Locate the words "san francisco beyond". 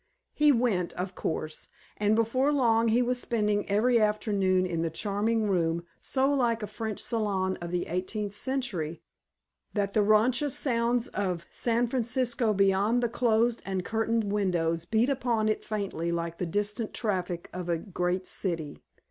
11.51-13.03